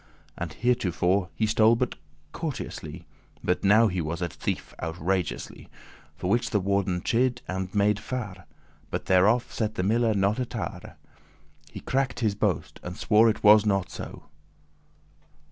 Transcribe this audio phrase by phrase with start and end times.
[0.35, 1.93] For theretofore he stole but
[2.31, 3.05] courteously,
[3.43, 5.69] But now he was a thief outrageously.
[6.15, 8.45] For which the warden chid and made fare*, *fuss
[8.89, 12.19] But thereof *set the miller not a tare*; *he cared not a rush* He *crack'd
[12.21, 14.23] his boast,* and swore it was not so.